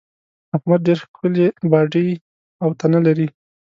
[0.55, 2.09] احمد ډېره ښکلې باډۍ
[2.63, 3.27] او تنه لري.